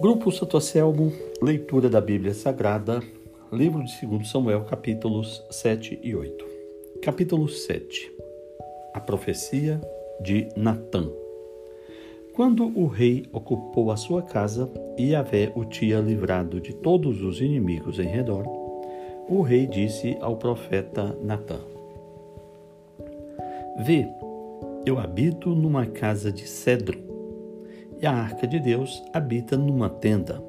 [0.00, 1.12] Grupo Santo Anselmo,
[1.42, 3.02] leitura da Bíblia Sagrada,
[3.52, 6.44] livro de 2 Samuel, capítulos 7 e 8.
[7.02, 8.08] Capítulo 7
[8.94, 9.80] A profecia
[10.20, 11.04] de Natã.
[12.32, 17.40] Quando o rei ocupou a sua casa e Yahvé o tinha livrado de todos os
[17.40, 18.44] inimigos em redor,
[19.28, 21.58] o rei disse ao profeta Natã:
[23.80, 24.06] Vê,
[24.86, 27.07] eu habito numa casa de cedro
[28.00, 30.42] e a arca de Deus habita numa tenda.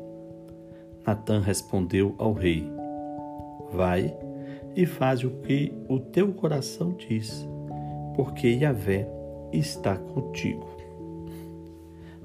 [1.06, 2.70] Natã respondeu ao rei:
[3.72, 4.16] Vai
[4.76, 7.48] e faz o que o teu coração diz,
[8.16, 9.08] porque Yahvé
[9.52, 10.68] está contigo.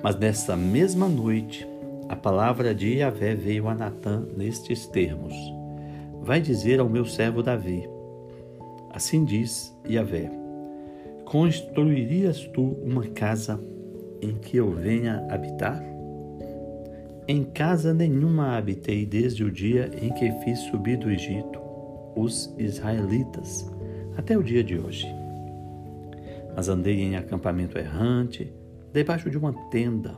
[0.03, 1.67] Mas nessa mesma noite,
[2.09, 5.35] a palavra de Yahvé veio a Natã nestes termos:
[6.21, 7.89] Vai dizer ao meu servo Davi:
[8.91, 10.31] Assim diz Yahvé:
[11.25, 13.59] Construirias tu uma casa
[14.21, 15.83] em que eu venha habitar?
[17.27, 21.59] Em casa nenhuma habitei desde o dia em que fiz subir do Egito
[22.17, 23.71] os israelitas
[24.17, 25.07] até o dia de hoje.
[26.55, 28.53] Mas andei em acampamento errante,
[28.93, 30.17] debaixo de uma tenda.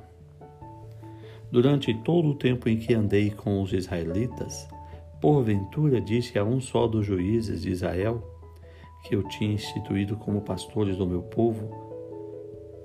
[1.50, 4.68] Durante todo o tempo em que andei com os israelitas,
[5.20, 8.22] porventura disse a um só dos juízes de Israel,
[9.04, 11.70] que eu tinha instituído como pastores do meu povo,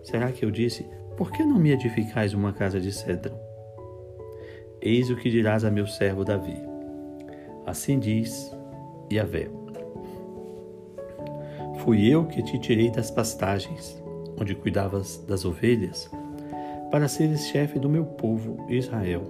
[0.04, 0.86] será que eu disse,
[1.18, 3.36] por que não me edificais uma casa de cedro?
[4.82, 6.58] Eis o que dirás a meu servo Davi.
[7.66, 8.52] Assim diz
[9.12, 9.50] Yahvé.
[11.80, 14.02] Fui eu que te tirei das pastagens,
[14.40, 16.10] onde cuidavas das ovelhas,
[16.90, 19.24] para seres chefe do meu povo Israel.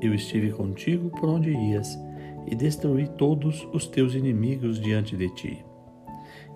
[0.00, 1.98] Eu estive contigo por onde ias
[2.46, 5.64] e destruí todos os teus inimigos diante de ti.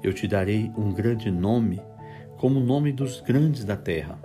[0.02, 1.80] Eu te darei um grande nome,
[2.36, 4.18] como o nome dos grandes da terra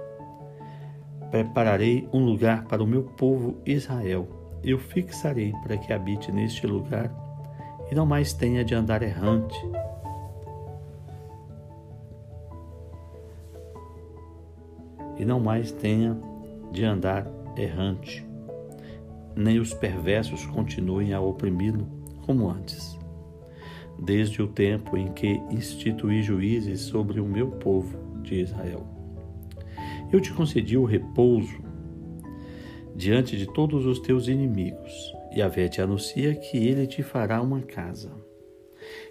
[1.31, 4.27] Prepararei um lugar para o meu povo Israel.
[4.63, 7.13] Eu fixarei para que habite neste lugar
[7.91, 9.57] e não mais tenha de andar errante.
[15.17, 16.17] E não mais tenha
[16.72, 18.25] de andar errante,
[19.35, 21.88] nem os perversos continuem a oprimi-lo
[22.25, 22.97] como antes.
[23.97, 28.98] Desde o tempo em que instituí juízes sobre o meu povo de Israel.
[30.12, 31.70] Eu te concedi o repouso
[32.96, 35.14] diante de todos os teus inimigos.
[35.31, 38.12] E a te anuncia que ele te fará uma casa.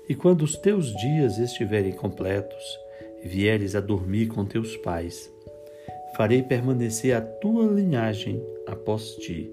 [0.09, 2.79] E quando os teus dias estiverem completos,
[3.25, 5.33] vieres a dormir com teus pais,
[6.17, 9.51] farei permanecer a tua linhagem após ti,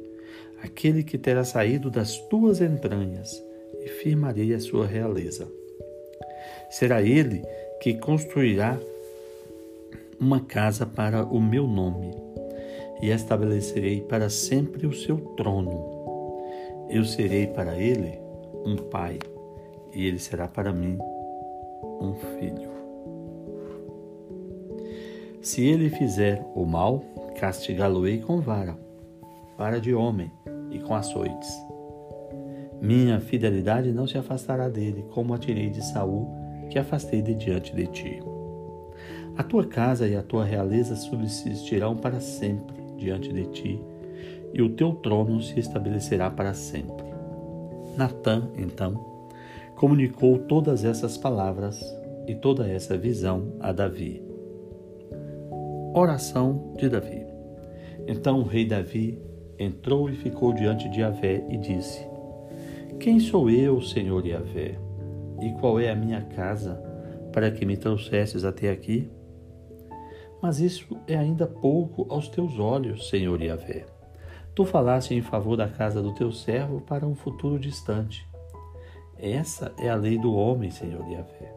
[0.64, 3.44] aquele que terá saído das tuas entranhas,
[3.84, 5.48] e firmarei a sua realeza.
[6.70, 7.44] Será ele
[7.80, 8.80] que construirá
[10.26, 12.10] uma casa para o meu nome,
[13.00, 15.86] e estabelecerei para sempre o seu trono.
[16.90, 18.20] Eu serei para ele
[18.66, 19.20] um pai,
[19.94, 20.98] e ele será para mim
[22.02, 22.72] um filho.
[25.44, 27.04] Se ele fizer o mal,
[27.40, 28.76] castigá-lo-ei com vara,
[29.56, 30.32] vara de homem
[30.72, 31.54] e com açoites.
[32.82, 36.28] Minha fidelidade não se afastará dele, como a tirei de Saul,
[36.72, 38.24] que afastei de diante de ti.
[39.38, 43.82] A tua casa e a tua realeza subsistirão para sempre diante de ti,
[44.54, 47.06] e o teu trono se estabelecerá para sempre.
[47.98, 49.16] Natã, então,
[49.76, 51.84] comunicou todas essas palavras
[52.28, 54.24] e toda essa visão a Davi.
[55.94, 57.26] Oração de Davi.
[58.08, 59.20] Então o rei Davi
[59.60, 62.06] entrou e ficou diante de Yahvé e disse:
[63.00, 64.78] Quem sou eu, Senhor Yahvé?
[65.42, 66.82] E qual é a minha casa
[67.34, 69.10] para que me trouxesses até aqui?
[70.46, 73.88] Mas isso é ainda pouco aos teus olhos, Senhor Yahvé.
[74.54, 78.30] Tu falaste em favor da casa do teu servo para um futuro distante.
[79.18, 81.52] Essa é a lei do homem, Senhor Yahvé.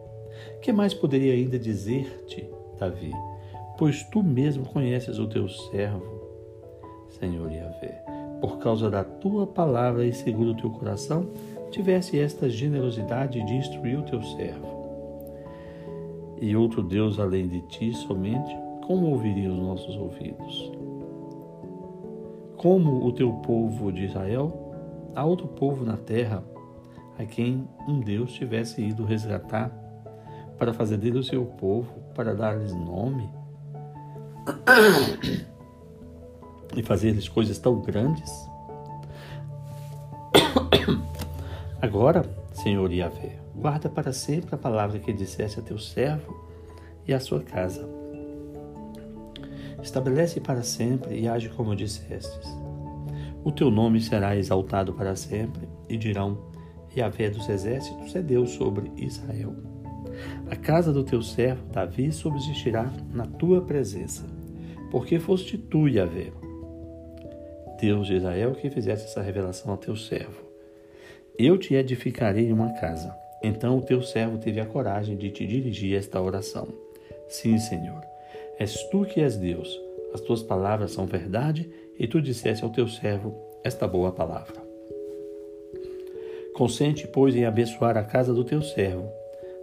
[0.62, 2.49] Que mais poderia ainda dizer-te,
[2.79, 3.12] Davi?
[3.76, 6.23] Pois tu mesmo conheces o teu servo,
[7.11, 8.02] Senhor Yahvé.
[8.41, 11.29] Por causa da tua palavra e segundo o teu coração,
[11.70, 14.79] tivesse esta generosidade de instruir o teu servo.
[16.41, 20.73] E outro Deus além de ti somente, como ouviriam os nossos ouvidos?
[22.56, 24.73] Como o teu povo de Israel,
[25.14, 26.43] há outro povo na terra
[27.19, 29.70] a quem um Deus tivesse ido resgatar
[30.56, 33.29] para fazer dele o seu povo, para dar-lhes nome
[36.75, 38.32] e fazer-lhes coisas tão grandes?
[41.82, 42.25] Agora,
[42.55, 46.34] Senhor Yahvé, guarda para sempre a palavra que disseste a teu servo
[47.06, 47.97] e a sua casa
[49.82, 52.48] Estabelece para sempre e age como dissestes.
[53.44, 56.38] O teu nome será exaltado para sempre, e dirão:
[56.96, 59.54] Yahvé dos exércitos é Deus sobre Israel.
[60.50, 64.25] A casa do teu servo Davi subsistirá na tua presença,
[64.90, 66.32] porque foste tu, Yahvé,
[67.81, 70.42] Deus de Israel, que fizesse essa revelação ao teu servo.
[71.38, 73.16] Eu te edificarei uma casa.
[73.40, 76.66] Então o teu servo teve a coragem de te dirigir esta oração.
[77.28, 78.02] Sim, Senhor,
[78.58, 79.81] és tu que és Deus.
[80.12, 84.66] As tuas palavras são verdade, e tu disseste ao teu servo esta boa palavra.
[86.55, 89.08] Consente, pois, em abençoar a casa do teu servo,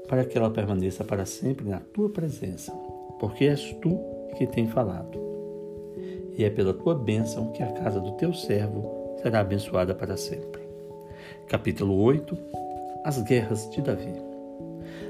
[0.08, 2.72] para que ela permaneça para sempre na tua presença,
[3.20, 4.00] porque és tu
[4.38, 5.20] que tem falado.
[6.38, 10.62] E é pela tua bênção que a casa do teu servo será abençoada para sempre.
[11.48, 12.38] Capítulo 8
[13.04, 14.25] As guerras de Davi.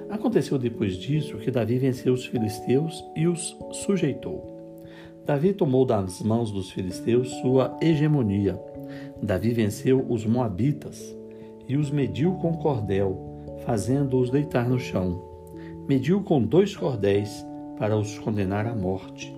[0.09, 4.55] Aconteceu depois disso que Davi venceu os filisteus e os sujeitou.
[5.25, 8.59] Davi tomou das mãos dos filisteus sua hegemonia.
[9.21, 11.17] Davi venceu os moabitas
[11.67, 15.19] e os mediu com cordel, fazendo-os deitar no chão.
[15.87, 17.43] Mediu com dois cordéis
[17.77, 19.35] para os condenar à morte,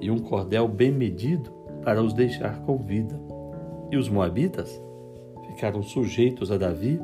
[0.00, 1.50] e um cordel bem medido
[1.84, 3.18] para os deixar com vida.
[3.90, 4.82] E os moabitas
[5.46, 7.00] ficaram sujeitos a Davi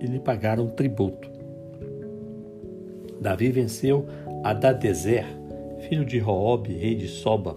[0.00, 1.35] e lhe pagaram tributo.
[3.26, 4.06] Davi venceu
[4.44, 5.26] Adadezer,
[5.88, 7.56] filho de Roob, rei de Soba,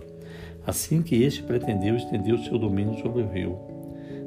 [0.66, 3.60] assim que este pretendeu estender o seu domínio sobre o rio.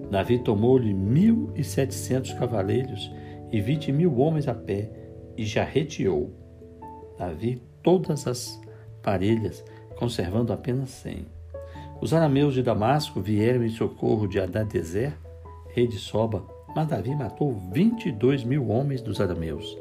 [0.08, 3.10] Davi tomou-lhe mil e setecentos cavaleiros
[3.50, 4.88] e vinte mil homens a pé,
[5.36, 6.30] e já reteou.
[7.18, 8.60] Davi todas as
[9.02, 9.64] parelhas,
[9.96, 11.26] conservando apenas cem.
[12.00, 15.18] Os arameus de Damasco vieram em socorro de Adadezer,
[15.74, 16.46] rei de Soba,
[16.76, 19.76] mas Davi matou vinte e dois mil homens dos arameus.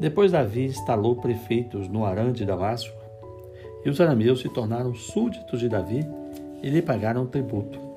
[0.00, 2.96] Depois Davi instalou prefeitos no Arã de Damasco,
[3.84, 6.06] e os arameus se tornaram súditos de Davi
[6.62, 7.88] e lhe pagaram tributo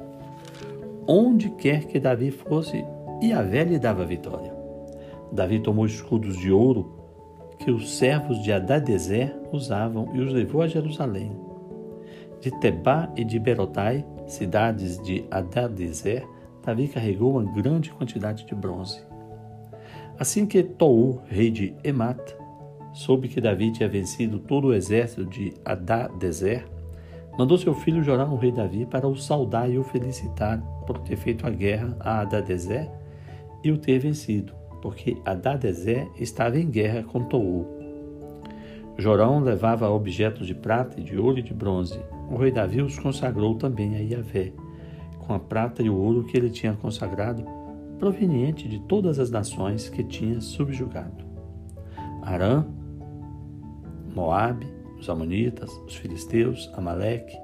[1.07, 2.86] onde quer que Davi fosse,
[3.21, 4.53] Yahvé lhe dava vitória.
[5.31, 7.00] Davi tomou escudos de ouro
[7.59, 11.31] que os servos de Adadezer usavam e os levou a Jerusalém.
[12.39, 16.25] De Tebá e de Berotai, cidades de Adadezer,
[16.65, 19.11] Davi carregou uma grande quantidade de bronze.
[20.21, 22.35] Assim que Tou, rei de Emat,
[22.94, 26.63] soube que Davi tinha vencido todo o exército de Adadezer,
[27.39, 31.15] mandou seu filho Jorão, o rei Davi, para o saudar e o felicitar por ter
[31.15, 32.88] feito a guerra a Adadezé
[33.63, 37.67] e o ter vencido, porque Adadezé estava em guerra com Tou.
[39.00, 42.00] Jorão levava objetos de prata e de ouro e de bronze.
[42.29, 44.53] O rei Davi os consagrou também a Iavé,
[45.17, 47.44] com a prata e o ouro que ele tinha consagrado,
[48.01, 51.24] proveniente de todas as nações que tinha subjugado.
[52.24, 52.65] Arã,
[54.15, 54.65] Moabe,
[55.00, 57.38] os Amonitas, os Filisteus, Amaleque,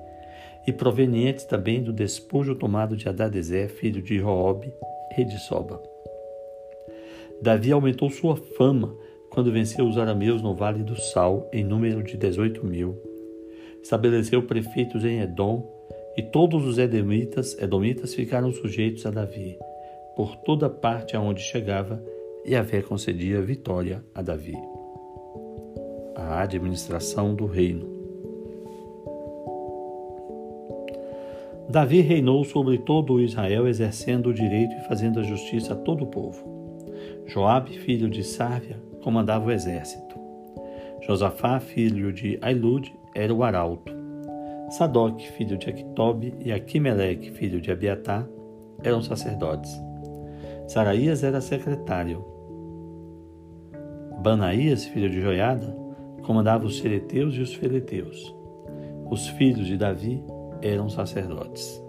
[0.65, 4.73] e provenientes também do despojo tomado de Adadezer, filho de Roob,
[5.11, 5.79] rei de Soba.
[7.39, 8.95] Davi aumentou sua fama
[9.29, 12.97] quando venceu os arameus no Vale do Sal, em número de 18 mil.
[13.83, 15.71] Estabeleceu prefeitos em Edom,
[16.17, 19.55] e todos os edomitas, edomitas ficaram sujeitos a Davi.
[20.17, 22.03] Por toda parte aonde chegava,
[22.43, 24.57] e Yahvé concedia vitória a Davi
[26.17, 27.95] a administração do reino.
[31.69, 36.03] Davi reinou sobre todo o Israel, exercendo o direito e fazendo a justiça a todo
[36.05, 36.43] o povo.
[37.27, 40.15] Joabe, filho de Sárvia, comandava o exército.
[41.01, 43.93] Josafá, filho de Ailud, era o arauto.
[44.71, 48.27] Sadoc, filho de Aquitobe, e Aquimeleque, filho de Abiatar,
[48.83, 49.86] eram sacerdotes.
[50.67, 52.25] Saraías era secretário.
[54.21, 55.73] Banaías, filho de Joiada,
[56.23, 58.35] comandava os xereteus e os feleteus.
[59.09, 60.21] Os filhos de Davi
[60.61, 61.81] eram sacerdotes.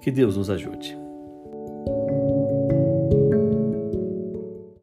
[0.00, 1.01] Que Deus nos ajude.